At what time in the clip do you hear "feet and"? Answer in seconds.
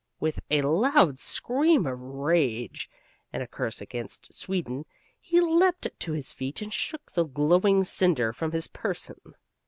6.33-6.73